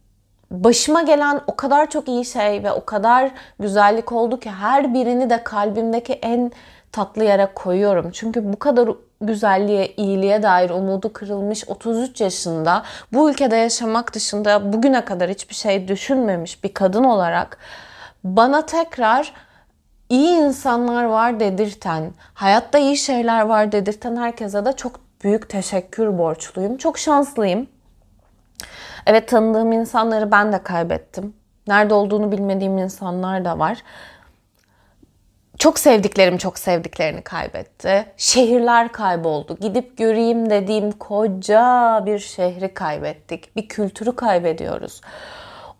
başıma 0.51 1.01
gelen 1.01 1.41
o 1.47 1.55
kadar 1.55 1.89
çok 1.89 2.07
iyi 2.07 2.25
şey 2.25 2.63
ve 2.63 2.71
o 2.71 2.85
kadar 2.85 3.31
güzellik 3.59 4.11
oldu 4.11 4.39
ki 4.39 4.51
her 4.51 4.93
birini 4.93 5.29
de 5.29 5.43
kalbimdeki 5.43 6.13
en 6.13 6.51
tatlı 6.91 7.23
yere 7.23 7.47
koyuyorum. 7.55 8.11
Çünkü 8.11 8.53
bu 8.53 8.59
kadar 8.59 8.89
güzelliğe, 9.21 9.87
iyiliğe 9.87 10.43
dair 10.43 10.69
umudu 10.69 11.13
kırılmış 11.13 11.69
33 11.69 12.21
yaşında 12.21 12.83
bu 13.13 13.29
ülkede 13.29 13.55
yaşamak 13.55 14.13
dışında 14.13 14.73
bugüne 14.73 15.05
kadar 15.05 15.29
hiçbir 15.29 15.55
şey 15.55 15.87
düşünmemiş 15.87 16.63
bir 16.63 16.73
kadın 16.73 17.03
olarak 17.03 17.57
bana 18.23 18.65
tekrar 18.65 19.33
iyi 20.09 20.37
insanlar 20.37 21.03
var 21.03 21.39
dedirten, 21.39 22.13
hayatta 22.33 22.77
iyi 22.77 22.97
şeyler 22.97 23.41
var 23.41 23.71
dedirten 23.71 24.15
herkese 24.15 24.65
de 24.65 24.73
çok 24.73 24.99
büyük 25.23 25.49
teşekkür 25.49 26.17
borçluyum. 26.17 26.77
Çok 26.77 26.97
şanslıyım. 26.97 27.67
Evet 29.05 29.27
tanıdığım 29.27 29.71
insanları 29.71 30.31
ben 30.31 30.53
de 30.53 30.63
kaybettim. 30.63 31.33
Nerede 31.67 31.93
olduğunu 31.93 32.31
bilmediğim 32.31 32.77
insanlar 32.77 33.45
da 33.45 33.59
var. 33.59 33.83
Çok 35.59 35.79
sevdiklerim 35.79 36.37
çok 36.37 36.59
sevdiklerini 36.59 37.21
kaybetti. 37.21 38.05
Şehirler 38.17 38.91
kayboldu. 38.91 39.57
Gidip 39.61 39.97
göreyim 39.97 40.49
dediğim 40.49 40.91
koca 40.91 42.03
bir 42.05 42.19
şehri 42.19 42.73
kaybettik. 42.73 43.55
Bir 43.55 43.67
kültürü 43.67 44.15
kaybediyoruz. 44.15 45.01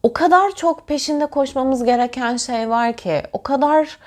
O 0.04 0.14
kadar 0.14 0.52
çok 0.56 0.88
peşinde 0.88 1.26
koşmamız 1.26 1.84
gereken 1.84 2.38
şey 2.38 2.70
var 2.70 2.94
ki, 2.94 3.24
o 3.34 3.44
kadar 3.44 3.98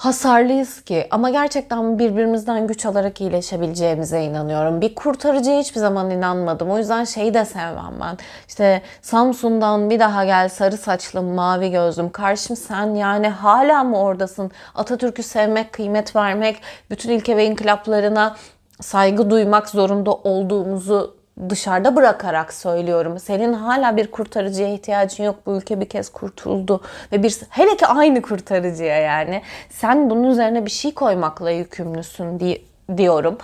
hasarlıyız 0.00 0.80
ki 0.80 1.06
ama 1.10 1.30
gerçekten 1.30 1.98
birbirimizden 1.98 2.66
güç 2.66 2.86
alarak 2.86 3.20
iyileşebileceğimize 3.20 4.24
inanıyorum. 4.24 4.80
Bir 4.80 4.94
kurtarıcıya 4.94 5.60
hiçbir 5.60 5.80
zaman 5.80 6.10
inanmadım. 6.10 6.70
O 6.70 6.78
yüzden 6.78 7.04
şeyi 7.04 7.34
de 7.34 7.44
sevmem 7.44 7.94
ben. 8.00 8.18
İşte 8.48 8.82
Samsun'dan 9.02 9.90
bir 9.90 9.98
daha 9.98 10.24
gel 10.24 10.48
sarı 10.48 10.76
saçlım, 10.76 11.24
mavi 11.24 11.70
gözlüm. 11.70 12.10
Karşım 12.10 12.56
sen 12.56 12.94
yani 12.94 13.28
hala 13.28 13.84
mı 13.84 13.98
oradasın? 13.98 14.50
Atatürk'ü 14.74 15.22
sevmek, 15.22 15.72
kıymet 15.72 16.16
vermek, 16.16 16.62
bütün 16.90 17.10
ilke 17.10 17.36
ve 17.36 17.46
inkılaplarına 17.46 18.36
saygı 18.80 19.30
duymak 19.30 19.68
zorunda 19.68 20.12
olduğumuzu 20.12 21.19
dışarıda 21.48 21.96
bırakarak 21.96 22.54
söylüyorum. 22.54 23.18
Senin 23.18 23.52
hala 23.52 23.96
bir 23.96 24.10
kurtarıcıya 24.10 24.68
ihtiyacın 24.68 25.24
yok. 25.24 25.36
Bu 25.46 25.56
ülke 25.56 25.80
bir 25.80 25.88
kez 25.88 26.08
kurtuldu 26.08 26.80
ve 27.12 27.22
bir 27.22 27.38
hele 27.50 27.76
ki 27.76 27.86
aynı 27.86 28.22
kurtarıcıya 28.22 28.98
yani. 28.98 29.42
Sen 29.70 30.10
bunun 30.10 30.24
üzerine 30.24 30.66
bir 30.66 30.70
şey 30.70 30.94
koymakla 30.94 31.50
yükümlüsün 31.50 32.40
diye 32.40 32.58
diyorum. 32.96 33.38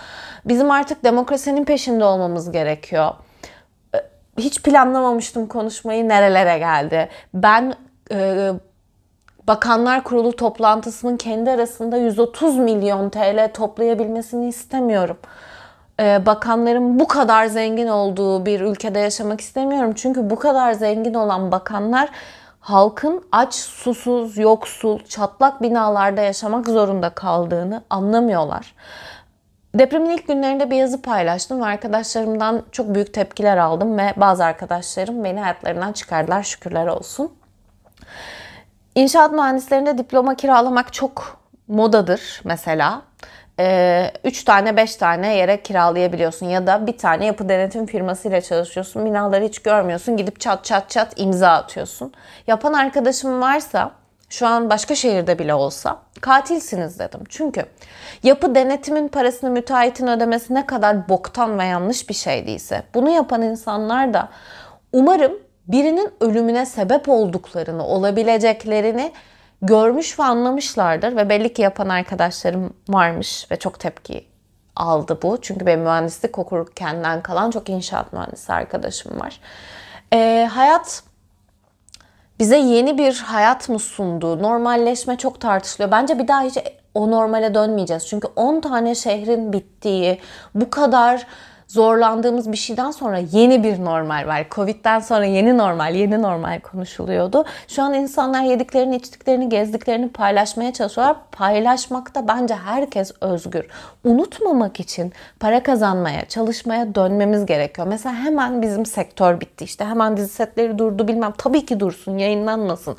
Bizim 0.45 0.71
artık 0.71 1.03
demokrasinin 1.03 1.65
peşinde 1.65 2.03
olmamız 2.03 2.51
gerekiyor. 2.51 3.11
Ee, 3.95 3.97
hiç 4.37 4.63
planlamamıştım 4.63 5.47
konuşmayı 5.47 6.09
nerelere 6.09 6.57
geldi. 6.57 7.09
Ben 7.33 7.73
e, 8.11 8.51
Bakanlar 9.47 10.03
Kurulu 10.03 10.35
toplantısının 10.35 11.17
kendi 11.17 11.49
arasında 11.51 11.97
130 11.97 12.57
milyon 12.57 13.09
TL 13.09 13.53
toplayabilmesini 13.53 14.47
istemiyorum. 14.47 15.17
E, 15.99 16.25
bakanların 16.25 16.99
bu 16.99 17.07
kadar 17.07 17.45
zengin 17.45 17.87
olduğu 17.87 18.45
bir 18.45 18.61
ülkede 18.61 18.99
yaşamak 18.99 19.41
istemiyorum. 19.41 19.93
Çünkü 19.95 20.29
bu 20.29 20.39
kadar 20.39 20.73
zengin 20.73 21.13
olan 21.13 21.51
bakanlar 21.51 22.09
halkın 22.59 23.23
aç, 23.31 23.55
susuz, 23.55 24.37
yoksul, 24.37 24.99
çatlak 24.99 25.61
binalarda 25.61 26.21
yaşamak 26.21 26.67
zorunda 26.67 27.09
kaldığını 27.09 27.83
anlamıyorlar. 27.89 28.75
Depremin 29.75 30.09
ilk 30.09 30.27
günlerinde 30.27 30.71
bir 30.71 30.75
yazı 30.75 31.01
paylaştım 31.01 31.61
ve 31.61 31.65
arkadaşlarımdan 31.65 32.63
çok 32.71 32.95
büyük 32.95 33.13
tepkiler 33.13 33.57
aldım 33.57 33.97
ve 33.97 34.13
bazı 34.17 34.45
arkadaşlarım 34.45 35.23
beni 35.23 35.39
hayatlarından 35.39 35.91
çıkardılar 35.91 36.43
şükürler 36.43 36.87
olsun. 36.87 37.31
İnşaat 38.95 39.31
mühendislerinde 39.31 39.97
diploma 39.97 40.35
kiralamak 40.35 40.93
çok 40.93 41.39
modadır 41.67 42.41
mesela. 42.43 43.01
3 44.23 44.43
tane 44.43 44.77
5 44.77 44.95
tane 44.95 45.35
yere 45.35 45.61
kiralayabiliyorsun 45.61 46.45
ya 46.45 46.67
da 46.67 46.87
bir 46.87 46.97
tane 46.97 47.25
yapı 47.25 47.49
denetim 47.49 47.85
firmasıyla 47.85 48.41
çalışıyorsun. 48.41 49.05
Binaları 49.05 49.43
hiç 49.43 49.59
görmüyorsun. 49.59 50.17
Gidip 50.17 50.39
çat 50.39 50.65
çat 50.65 50.89
çat 50.89 51.13
imza 51.15 51.49
atıyorsun. 51.49 52.13
Yapan 52.47 52.73
arkadaşım 52.73 53.41
varsa 53.41 53.91
şu 54.29 54.47
an 54.47 54.69
başka 54.69 54.95
şehirde 54.95 55.39
bile 55.39 55.53
olsa 55.53 55.99
katilsiniz 56.21 56.99
dedim. 56.99 57.19
Çünkü 57.29 57.65
yapı 58.23 58.55
denetimin 58.55 59.07
parasını 59.07 59.49
müteahhitin 59.49 60.07
ödemesi 60.07 60.53
ne 60.53 60.65
kadar 60.65 61.09
boktan 61.09 61.59
ve 61.59 61.65
yanlış 61.65 62.09
bir 62.09 62.13
şey 62.13 62.47
değilse 62.47 62.83
bunu 62.93 63.09
yapan 63.09 63.41
insanlar 63.41 64.13
da 64.13 64.29
umarım 64.93 65.31
birinin 65.67 66.11
ölümüne 66.21 66.65
sebep 66.65 67.09
olduklarını, 67.09 67.87
olabileceklerini 67.87 69.11
görmüş 69.61 70.19
ve 70.19 70.23
anlamışlardır 70.23 71.15
ve 71.15 71.29
belli 71.29 71.53
ki 71.53 71.61
yapan 71.61 71.89
arkadaşlarım 71.89 72.73
varmış 72.89 73.51
ve 73.51 73.55
çok 73.55 73.79
tepki 73.79 74.25
aldı 74.75 75.19
bu. 75.21 75.37
Çünkü 75.41 75.65
benim 75.65 75.81
mühendislik 75.81 76.39
okurkenden 76.39 77.21
kalan 77.21 77.51
çok 77.51 77.69
inşaat 77.69 78.13
mühendisi 78.13 78.53
arkadaşım 78.53 79.19
var. 79.19 79.39
Ee, 80.13 80.49
hayat 80.53 81.03
bize 82.39 82.57
yeni 82.57 82.97
bir 82.97 83.19
hayat 83.19 83.69
mı 83.69 83.79
sundu? 83.79 84.43
Normalleşme 84.43 85.17
çok 85.17 85.41
tartışılıyor. 85.41 85.91
Bence 85.91 86.19
bir 86.19 86.27
daha 86.27 86.41
hiç 86.41 86.57
o 86.93 87.11
normale 87.11 87.53
dönmeyeceğiz. 87.53 88.07
Çünkü 88.07 88.27
10 88.35 88.61
tane 88.61 88.95
şehrin 88.95 89.53
bittiği, 89.53 90.21
bu 90.55 90.69
kadar 90.69 91.27
zorlandığımız 91.67 92.51
bir 92.51 92.57
şeyden 92.57 92.91
sonra 92.91 93.17
yeni 93.17 93.63
bir 93.63 93.85
normal 93.85 94.27
var. 94.27 94.47
Covid'den 94.51 94.99
sonra 94.99 95.25
yeni 95.25 95.57
normal, 95.57 95.95
yeni 95.95 96.21
normal 96.21 96.59
konuşuluyordu. 96.59 97.45
Şu 97.67 97.83
an 97.83 97.93
insanlar 97.93 98.41
yediklerini, 98.41 98.95
içtiklerini, 98.95 99.49
gezdiklerini 99.49 100.09
paylaşmaya 100.09 100.73
çalışıyorlar. 100.73 101.17
Paylaşmakta 101.31 102.27
bence 102.27 102.55
herkes 102.55 103.11
özgür. 103.21 103.65
Unutmamak 104.03 104.79
için 104.79 105.13
para 105.39 105.63
kazanmaya, 105.63 106.25
çalışmaya 106.25 106.95
dönmemiz 106.95 107.45
gerekiyor. 107.45 107.87
Mesela 107.87 108.15
hemen 108.15 108.61
bizim 108.61 108.85
sektör 108.85 109.41
bitti 109.41 109.63
işte. 109.63 109.85
Hemen 109.85 110.17
dizi 110.17 110.29
setleri 110.29 110.77
durdu 110.77 111.07
bilmem. 111.07 111.33
Tabii 111.37 111.65
ki 111.65 111.79
dursun, 111.79 112.17
yayınlanmasın. 112.17 112.97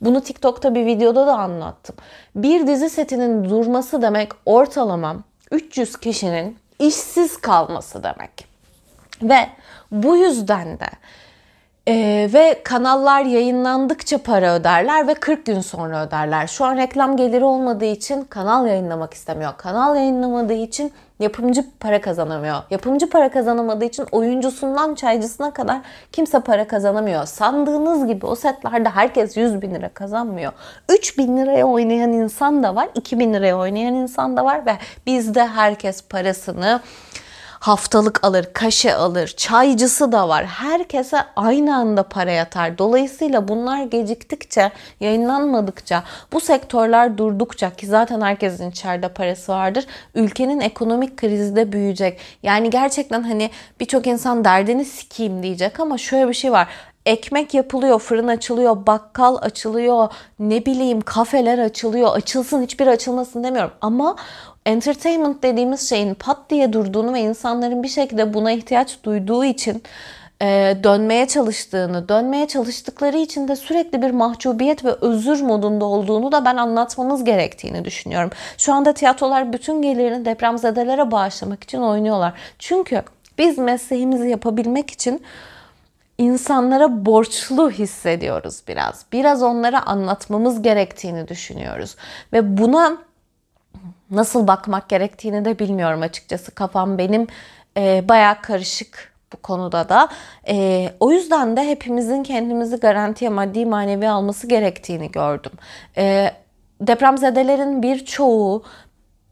Bunu 0.00 0.20
TikTok'ta 0.20 0.74
bir 0.74 0.86
videoda 0.86 1.26
da 1.26 1.36
anlattım. 1.38 1.96
Bir 2.34 2.66
dizi 2.66 2.90
setinin 2.90 3.44
durması 3.50 4.02
demek 4.02 4.32
ortalama 4.46 5.16
300 5.50 5.96
kişinin 5.96 6.58
işsiz 6.78 7.36
kalması 7.36 8.02
demek. 8.02 8.48
Ve 9.22 9.48
bu 9.90 10.16
yüzden 10.16 10.80
de 10.80 10.88
ee, 11.88 12.30
ve 12.32 12.60
kanallar 12.64 13.24
yayınlandıkça 13.24 14.18
para 14.18 14.54
öderler 14.54 15.08
ve 15.08 15.14
40 15.14 15.46
gün 15.46 15.60
sonra 15.60 16.06
öderler. 16.06 16.46
Şu 16.46 16.64
an 16.64 16.76
reklam 16.76 17.16
geliri 17.16 17.44
olmadığı 17.44 17.84
için 17.84 18.24
kanal 18.24 18.66
yayınlamak 18.66 19.14
istemiyor. 19.14 19.52
Kanal 19.56 19.96
yayınlamadığı 19.96 20.54
için 20.54 20.92
yapımcı 21.18 21.64
para 21.80 22.00
kazanamıyor. 22.00 22.56
Yapımcı 22.70 23.10
para 23.10 23.30
kazanamadığı 23.30 23.84
için 23.84 24.06
oyuncusundan 24.12 24.94
çaycısına 24.94 25.52
kadar 25.52 25.80
kimse 26.12 26.40
para 26.40 26.66
kazanamıyor. 26.66 27.26
Sandığınız 27.26 28.06
gibi 28.06 28.26
o 28.26 28.34
setlerde 28.34 28.88
herkes 28.88 29.36
100 29.36 29.62
bin 29.62 29.74
lira 29.74 29.88
kazanmıyor. 29.88 30.52
3 30.88 31.18
bin 31.18 31.36
liraya 31.36 31.66
oynayan 31.66 32.12
insan 32.12 32.62
da 32.62 32.76
var, 32.76 32.88
2 32.94 33.18
bin 33.18 33.34
liraya 33.34 33.58
oynayan 33.58 33.94
insan 33.94 34.36
da 34.36 34.44
var 34.44 34.66
ve 34.66 34.72
bizde 35.06 35.46
herkes 35.46 36.02
parasını 36.02 36.80
haftalık 37.60 38.24
alır, 38.24 38.46
kaşe 38.52 38.94
alır, 38.94 39.26
çaycısı 39.26 40.12
da 40.12 40.28
var. 40.28 40.46
Herkese 40.46 41.18
aynı 41.36 41.76
anda 41.76 42.02
para 42.02 42.30
yatar. 42.30 42.78
Dolayısıyla 42.78 43.48
bunlar 43.48 43.82
geciktikçe, 43.82 44.70
yayınlanmadıkça, 45.00 46.04
bu 46.32 46.40
sektörler 46.40 47.18
durdukça 47.18 47.70
ki 47.70 47.86
zaten 47.86 48.20
herkesin 48.20 48.70
içeride 48.70 49.08
parası 49.08 49.52
vardır. 49.52 49.86
Ülkenin 50.14 50.60
ekonomik 50.60 51.16
krizi 51.16 51.56
de 51.56 51.72
büyüyecek. 51.72 52.20
Yani 52.42 52.70
gerçekten 52.70 53.22
hani 53.22 53.50
birçok 53.80 54.06
insan 54.06 54.44
derdini 54.44 54.84
sikeyim 54.84 55.42
diyecek 55.42 55.80
ama 55.80 55.98
şöyle 55.98 56.28
bir 56.28 56.34
şey 56.34 56.52
var 56.52 56.68
ekmek 57.08 57.54
yapılıyor, 57.54 57.98
fırın 57.98 58.28
açılıyor, 58.28 58.86
bakkal 58.86 59.36
açılıyor, 59.40 60.08
ne 60.38 60.66
bileyim 60.66 61.00
kafeler 61.00 61.58
açılıyor. 61.58 62.16
Açılsın 62.16 62.62
hiçbir 62.62 62.86
açılmasın 62.86 63.44
demiyorum. 63.44 63.70
Ama 63.80 64.16
entertainment 64.68 65.42
dediğimiz 65.42 65.88
şeyin 65.88 66.14
pat 66.14 66.50
diye 66.50 66.72
durduğunu 66.72 67.14
ve 67.14 67.20
insanların 67.20 67.82
bir 67.82 67.88
şekilde 67.88 68.34
buna 68.34 68.52
ihtiyaç 68.52 68.98
duyduğu 69.04 69.44
için 69.44 69.82
e, 70.42 70.76
dönmeye 70.84 71.28
çalıştığını, 71.28 72.08
dönmeye 72.08 72.48
çalıştıkları 72.48 73.18
için 73.18 73.48
de 73.48 73.56
sürekli 73.56 74.02
bir 74.02 74.10
mahcubiyet 74.10 74.84
ve 74.84 74.92
özür 75.00 75.42
modunda 75.42 75.84
olduğunu 75.84 76.32
da 76.32 76.44
ben 76.44 76.56
anlatmamız 76.56 77.24
gerektiğini 77.24 77.84
düşünüyorum. 77.84 78.30
Şu 78.58 78.72
anda 78.72 78.92
tiyatrolar 78.92 79.52
bütün 79.52 79.82
gelirini 79.82 80.24
depremzedelere 80.24 81.10
bağışlamak 81.10 81.64
için 81.64 81.78
oynuyorlar. 81.78 82.32
Çünkü 82.58 83.02
biz 83.38 83.58
mesleğimizi 83.58 84.28
yapabilmek 84.28 84.90
için 84.90 85.22
insanlara 86.18 87.06
borçlu 87.06 87.70
hissediyoruz 87.70 88.62
biraz. 88.68 89.04
Biraz 89.12 89.42
onlara 89.42 89.86
anlatmamız 89.86 90.62
gerektiğini 90.62 91.28
düşünüyoruz. 91.28 91.96
Ve 92.32 92.58
buna 92.58 93.07
nasıl 94.10 94.46
bakmak 94.46 94.88
gerektiğini 94.88 95.44
de 95.44 95.58
bilmiyorum 95.58 96.02
açıkçası. 96.02 96.54
Kafam 96.54 96.98
benim 96.98 97.26
e, 97.76 98.04
bayağı 98.08 98.42
karışık 98.42 99.12
bu 99.32 99.36
konuda 99.36 99.88
da. 99.88 100.08
E, 100.48 100.88
o 101.00 101.10
yüzden 101.12 101.56
de 101.56 101.66
hepimizin 101.66 102.22
kendimizi 102.22 102.76
garantiye 102.76 103.30
maddi 103.30 103.66
manevi 103.66 104.08
alması 104.08 104.46
gerektiğini 104.46 105.10
gördüm. 105.10 105.52
E, 105.96 106.30
depremzedelerin 106.80 107.82
birçoğu 107.82 108.64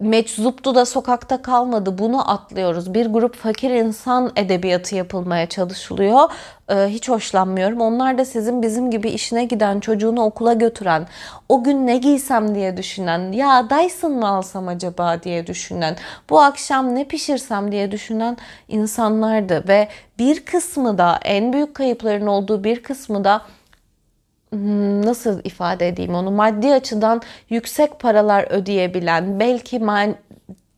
meczuptu 0.01 0.75
da 0.75 0.85
sokakta 0.85 1.43
kalmadı. 1.43 1.99
Bunu 1.99 2.31
atlıyoruz. 2.31 2.95
Bir 2.95 3.07
grup 3.07 3.37
fakir 3.37 3.71
insan 3.71 4.33
edebiyatı 4.37 4.95
yapılmaya 4.95 5.47
çalışılıyor. 5.47 6.31
Ee, 6.69 6.75
hiç 6.75 7.09
hoşlanmıyorum. 7.09 7.81
Onlar 7.81 8.19
da 8.19 8.25
sizin 8.25 8.63
bizim 8.63 8.91
gibi 8.91 9.09
işine 9.09 9.45
giden, 9.45 9.81
çocuğunu 9.81 10.25
okula 10.25 10.53
götüren, 10.53 11.07
o 11.49 11.65
gün 11.65 11.87
ne 11.87 11.97
giysem 11.97 12.55
diye 12.55 12.77
düşünen, 12.77 13.33
ya 13.33 13.71
Dyson 13.71 14.13
mı 14.13 14.29
alsam 14.29 14.69
acaba 14.69 15.23
diye 15.23 15.47
düşünen, 15.47 15.97
bu 16.31 16.41
akşam 16.41 16.95
ne 16.95 17.05
pişirsem 17.05 17.73
diye 17.73 17.91
düşünen 17.91 18.37
insanlardı. 18.69 19.65
Ve 19.69 19.89
bir 20.19 20.45
kısmı 20.45 20.99
da 20.99 21.19
en 21.25 21.53
büyük 21.53 21.75
kayıpların 21.75 22.27
olduğu 22.27 22.65
bir 22.65 22.83
kısmı 22.83 23.25
da 23.25 23.43
nasıl 25.07 25.41
ifade 25.45 25.89
edeyim 25.89 26.15
onu 26.15 26.31
maddi 26.31 26.75
açıdan 26.75 27.23
yüksek 27.51 28.01
paralar 28.01 28.47
ödeyebilen 28.51 29.41
belki 29.41 29.79
man 29.79 30.15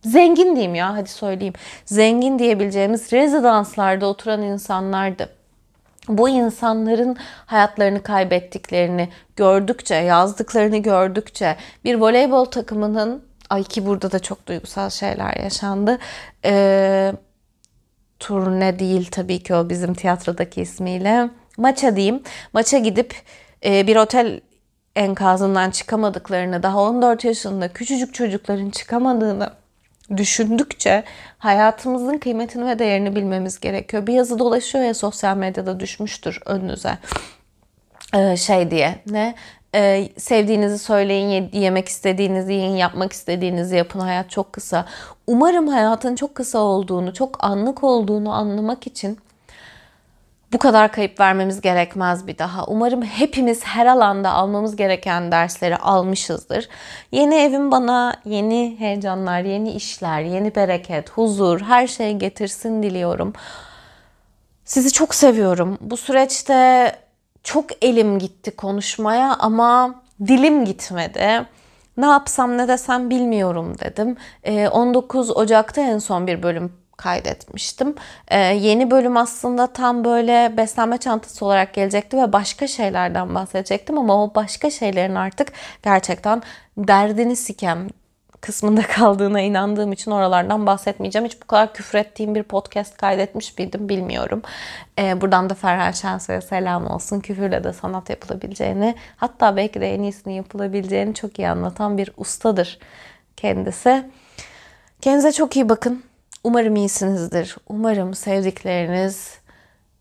zengin 0.05 0.57
diyeyim 0.57 0.75
ya 0.75 0.95
hadi 0.95 1.09
söyleyeyim 1.09 1.55
zengin 1.85 2.38
diyebileceğimiz 2.38 3.12
rezidanslarda 3.12 4.07
oturan 4.07 4.43
insanlardı. 4.43 5.29
Bu 6.09 6.29
insanların 6.29 7.17
hayatlarını 7.47 8.03
kaybettiklerini 8.03 9.09
gördükçe, 9.37 9.95
yazdıklarını 9.95 10.79
gördükçe 10.79 11.57
bir 11.85 11.95
voleybol 11.95 12.45
takımının 12.45 13.25
ay 13.51 13.64
ki 13.64 13.87
burada 13.87 14.12
da 14.12 14.19
çok 14.19 14.47
duygusal 14.47 14.91
şeyler 14.91 15.37
yaşandı. 15.37 15.99
Ee, 16.45 17.12
turne 18.19 18.79
değil 18.79 19.09
tabii 19.11 19.43
ki 19.43 19.55
o 19.55 19.69
bizim 19.69 19.95
tiyatrodaki 19.95 20.61
ismiyle. 20.61 21.31
Maça 21.57 21.97
diyeyim. 21.97 22.23
Maça 22.53 22.79
gidip 22.79 23.14
bir 23.64 23.97
otel 23.97 24.40
enkazından 24.97 25.71
çıkamadıklarını, 25.71 26.62
daha 26.62 26.81
14 26.81 27.25
yaşında 27.25 27.73
küçücük 27.73 28.14
çocukların 28.14 28.71
çıkamadığını 28.71 29.51
düşündükçe 30.16 31.05
hayatımızın 31.38 32.18
kıymetini 32.18 32.66
ve 32.66 32.79
değerini 32.79 33.16
bilmemiz 33.16 33.61
gerekiyor. 33.61 34.07
Bir 34.07 34.12
yazı 34.12 34.38
dolaşıyor 34.38 34.85
ya 34.85 34.94
sosyal 34.94 35.37
medyada 35.37 35.81
düşmüştür 35.81 36.40
önünüze. 36.47 36.99
Ee, 38.14 38.37
şey 38.37 38.71
diye 38.71 38.94
ne 39.07 39.35
ee, 39.75 40.09
sevdiğinizi 40.16 40.79
söyleyin, 40.79 41.51
yemek 41.53 41.88
istediğinizi 41.88 42.53
yiyin, 42.53 42.77
yapmak 42.77 43.12
istediğinizi 43.12 43.77
yapın. 43.77 44.01
Hayat 44.01 44.31
çok 44.31 44.53
kısa. 44.53 44.87
Umarım 45.27 45.68
hayatın 45.68 46.14
çok 46.14 46.35
kısa 46.35 46.59
olduğunu, 46.59 47.14
çok 47.14 47.44
anlık 47.44 47.85
olduğunu 47.85 48.33
anlamak 48.33 48.87
için 48.87 49.18
bu 50.53 50.59
kadar 50.59 50.93
kayıp 50.93 51.21
vermemiz 51.21 51.61
gerekmez 51.61 52.27
bir 52.27 52.39
daha. 52.39 52.67
Umarım 52.67 53.03
hepimiz 53.03 53.65
her 53.65 53.87
alanda 53.87 54.33
almamız 54.33 54.77
gereken 54.77 55.33
dersleri 55.33 55.77
almışızdır. 55.77 56.69
Yeni 57.13 57.35
evim 57.35 57.71
bana 57.71 58.15
yeni 58.25 58.77
heyecanlar, 58.79 59.41
yeni 59.41 59.73
işler, 59.73 60.21
yeni 60.21 60.55
bereket, 60.55 61.11
huzur, 61.11 61.61
her 61.61 61.87
şey 61.87 62.13
getirsin 62.13 62.83
diliyorum. 62.83 63.33
Sizi 64.65 64.93
çok 64.93 65.15
seviyorum. 65.15 65.79
Bu 65.81 65.97
süreçte 65.97 66.93
çok 67.43 67.85
elim 67.85 68.19
gitti 68.19 68.57
konuşmaya 68.57 69.37
ama 69.39 69.95
dilim 70.27 70.65
gitmedi. 70.65 71.47
Ne 71.97 72.07
yapsam 72.07 72.59
ne 72.59 72.69
desem 72.69 73.11
bilmiyorum 73.11 73.77
dedim. 73.79 74.17
19 74.73 75.31
ee, 75.31 75.33
Ocak'ta 75.33 75.81
en 75.81 75.99
son 75.99 76.27
bir 76.27 76.43
bölüm 76.43 76.73
kaydetmiştim. 76.99 77.95
Ee, 78.29 78.39
yeni 78.39 78.91
bölüm 78.91 79.17
aslında 79.17 79.67
tam 79.67 80.05
böyle 80.05 80.55
beslenme 80.57 80.99
çantası 80.99 81.45
olarak 81.45 81.75
gelecekti 81.75 82.17
ve 82.17 82.33
başka 82.33 82.67
şeylerden 82.67 83.35
bahsedecektim 83.35 83.99
ama 83.99 84.25
o 84.25 84.35
başka 84.35 84.71
şeylerin 84.71 85.15
artık 85.15 85.53
gerçekten 85.83 86.43
derdini 86.79 87.37
siken, 87.37 87.91
kısmında 88.41 88.83
kaldığına 88.97 89.41
inandığım 89.41 89.93
için 89.93 90.11
oralardan 90.11 90.67
bahsetmeyeceğim. 90.67 91.27
Hiç 91.27 91.43
bu 91.43 91.47
kadar 91.47 91.75
küfür 91.75 91.99
ettiğim 91.99 92.35
bir 92.35 92.43
podcast 92.43 92.97
kaydetmiş 92.97 93.59
miydim 93.59 93.89
bilmiyorum. 93.89 94.43
Ee, 94.99 95.21
buradan 95.21 95.51
da 95.51 95.55
Ferhan 95.55 95.93
Şensoy'a 95.93 96.41
selam 96.41 96.87
olsun. 96.87 97.21
Küfürle 97.21 97.65
de 97.65 97.73
sanat 97.73 98.11
yapılabileceğini 98.11 98.95
hatta 99.17 99.57
belki 99.57 99.81
de 99.81 99.95
en 99.95 100.03
iyisini 100.03 100.37
yapılabileceğini 100.37 101.15
çok 101.15 101.39
iyi 101.39 101.49
anlatan 101.49 101.99
bir 101.99 102.11
ustadır 102.17 102.79
kendisi. 103.37 104.05
Kendinize 105.01 105.33
çok 105.33 105.57
iyi 105.57 105.69
bakın. 105.69 106.08
Umarım 106.49 106.77
iyisinizdir. 106.77 107.57
Umarım 107.69 108.15
sevdikleriniz 108.15 109.39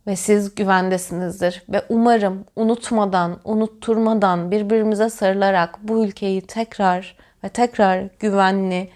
ve 0.08 0.16
siz 0.16 0.56
güvendesinizdir. 0.56 1.64
Ve 1.70 1.86
umarım 1.90 2.46
unutmadan, 2.56 3.40
unutturmadan, 3.44 4.52
birbirimize 4.52 5.10
sarılarak 5.10 5.80
bu 5.84 6.06
ülkeyi 6.06 6.42
tekrar 6.42 7.18
ve 7.44 7.50
tekrar 7.50 8.04
güvenli, 8.20 8.90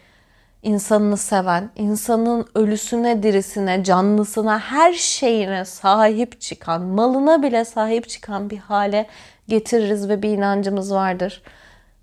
insanını 0.64 1.18
seven, 1.18 1.70
insanın 1.76 2.48
ölüsüne, 2.56 3.24
dirisine, 3.24 3.84
canlısına, 3.84 4.60
her 4.60 4.94
şeyine 4.94 5.66
sahip 5.66 6.42
çıkan, 6.42 6.82
malına 6.82 7.44
bile 7.44 7.66
sahip 7.66 8.10
çıkan 8.10 8.50
bir 8.50 8.58
hale 8.58 9.08
getiririz 9.48 10.10
ve 10.10 10.22
bir 10.22 10.30
inancımız 10.30 10.94
vardır. 10.94 11.42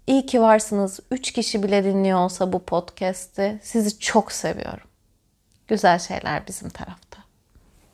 İyi 0.07 0.27
ki 0.27 0.41
varsınız. 0.41 1.01
Üç 1.11 1.33
kişi 1.33 1.63
bile 1.63 1.85
dinliyor 1.85 2.19
olsa 2.19 2.53
bu 2.53 2.59
podcast'i 2.59 3.59
sizi 3.63 3.99
çok 3.99 4.33
seviyorum. 4.33 4.88
Güzel 5.69 5.99
şeyler 5.99 6.47
bizim 6.47 6.69
tarafta. 6.69 7.08